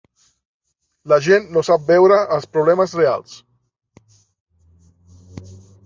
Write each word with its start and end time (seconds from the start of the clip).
La 1.13 1.19
gent 1.25 1.45
no 1.57 1.63
sap 1.67 1.85
veure 1.91 2.17
els 2.37 2.49
problemes 2.57 2.99
reals. 3.01 3.39